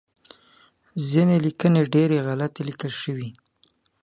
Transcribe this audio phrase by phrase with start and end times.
[1.09, 3.29] ځینې لیکنې ډیری غلطې لیکل شوی